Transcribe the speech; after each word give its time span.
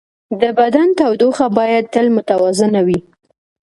د 0.41 0.43
بدن 0.59 0.87
تودوخه 0.99 1.47
باید 1.57 1.85
تل 1.93 2.07
متوازنه 2.17 2.79
وي. 2.87 2.99